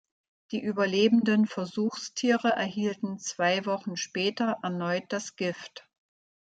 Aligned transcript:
Die 0.51 0.59
überlebenden 0.63 1.45
Versuchstiere 1.45 2.49
erhielten 2.53 3.19
zwei 3.19 3.67
Wochen 3.67 3.97
später 3.97 4.57
erneut 4.63 5.05
das 5.13 5.35
Gift. 5.35 5.87